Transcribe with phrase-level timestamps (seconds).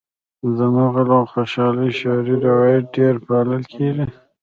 [0.57, 4.05] د مغل او خوشحال شعري روایت ډېر پالل کیږي